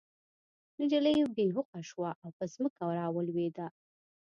نجلۍ 0.79 1.15
بې 1.35 1.45
هوښه 1.55 1.81
شوه 1.89 2.11
او 2.23 2.29
په 2.37 2.43
ځمکه 2.53 2.83
راولوېده 2.99 3.65